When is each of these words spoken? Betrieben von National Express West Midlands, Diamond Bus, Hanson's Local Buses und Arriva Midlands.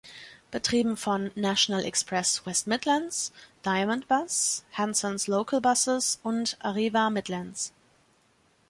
Betrieben 0.49 0.97
von 0.97 1.29
National 1.35 1.85
Express 1.85 2.43
West 2.47 2.65
Midlands, 2.65 3.31
Diamond 3.61 4.07
Bus, 4.07 4.63
Hanson's 4.73 5.27
Local 5.27 5.61
Buses 5.61 6.19
und 6.23 6.57
Arriva 6.59 7.11
Midlands. 7.11 7.71